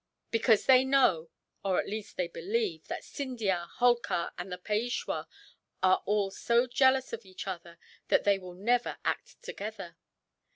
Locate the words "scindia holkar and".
3.03-4.51